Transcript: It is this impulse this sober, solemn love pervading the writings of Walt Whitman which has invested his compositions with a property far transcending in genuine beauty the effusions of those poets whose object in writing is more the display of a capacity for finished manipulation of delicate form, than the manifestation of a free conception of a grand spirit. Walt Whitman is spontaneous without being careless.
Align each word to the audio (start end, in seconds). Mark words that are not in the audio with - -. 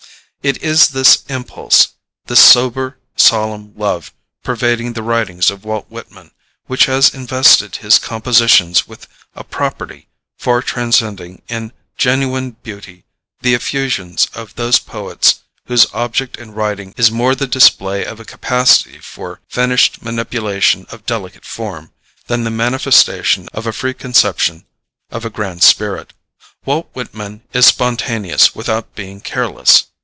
It 0.43 0.63
is 0.63 0.87
this 0.87 1.21
impulse 1.29 1.89
this 2.25 2.43
sober, 2.43 2.97
solemn 3.15 3.73
love 3.75 4.11
pervading 4.43 4.93
the 4.93 5.03
writings 5.03 5.51
of 5.51 5.63
Walt 5.65 5.85
Whitman 5.87 6.31
which 6.65 6.85
has 6.87 7.13
invested 7.13 7.75
his 7.75 7.99
compositions 7.99 8.87
with 8.87 9.05
a 9.35 9.43
property 9.43 10.07
far 10.39 10.63
transcending 10.63 11.43
in 11.47 11.71
genuine 11.95 12.55
beauty 12.63 13.05
the 13.41 13.53
effusions 13.53 14.27
of 14.33 14.55
those 14.55 14.79
poets 14.79 15.41
whose 15.67 15.85
object 15.93 16.37
in 16.37 16.55
writing 16.55 16.95
is 16.97 17.11
more 17.11 17.35
the 17.35 17.45
display 17.45 18.03
of 18.03 18.19
a 18.19 18.25
capacity 18.25 18.97
for 18.97 19.41
finished 19.47 20.01
manipulation 20.01 20.87
of 20.89 21.05
delicate 21.05 21.45
form, 21.45 21.91
than 22.25 22.45
the 22.45 22.49
manifestation 22.49 23.47
of 23.53 23.67
a 23.67 23.71
free 23.71 23.93
conception 23.93 24.65
of 25.11 25.23
a 25.23 25.29
grand 25.29 25.61
spirit. 25.61 26.13
Walt 26.65 26.89
Whitman 26.93 27.43
is 27.53 27.67
spontaneous 27.67 28.55
without 28.55 28.95
being 28.95 29.21
careless. 29.21 29.83